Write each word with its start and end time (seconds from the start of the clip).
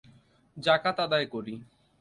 যাকাত 0.57 0.97
আদায় 0.99 1.25
করি। 1.25 1.53